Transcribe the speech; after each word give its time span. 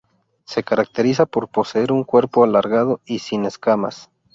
Se 0.45 0.63
caracteriza 0.63 1.27
por 1.27 1.47
poseer 1.49 1.91
un 1.91 2.03
cuerpo 2.03 2.43
alargado 2.43 3.01
y 3.05 3.19
sin 3.19 3.45
escamas. 3.45 4.09